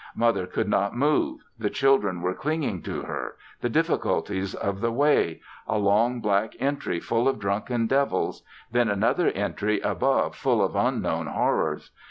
[0.15, 5.41] Mother could not move; the children were clinging to her; the difficulties of the way;
[5.67, 8.41] a long black entry full of drunken devils;
[8.71, 11.91] then another entry above full of unknown horrors.